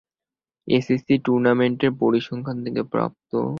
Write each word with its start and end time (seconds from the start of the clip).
ACC 0.67 1.13
টুর্নামেন্টের 1.25 1.91
পরিসংখ্যান 2.01 2.57
থেকে 2.65 2.81
প্রাপ্ত। 2.91 3.31